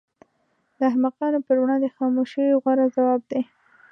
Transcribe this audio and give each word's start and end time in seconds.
د 0.77 0.79
احمقانو 0.91 1.39
پر 1.47 1.57
وړاندې 1.63 1.93
خاموشي 1.97 2.45
غوره 2.61 2.85
ځواب 2.95 3.21
دی. 3.31 3.41